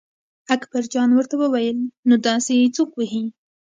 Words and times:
اکبرجان 0.55 1.09
ورته 1.13 1.35
وویل 1.37 1.77
نو 2.07 2.15
داسې 2.27 2.51
یې 2.59 2.67
څوک 2.75 2.89
وهي. 2.95 3.23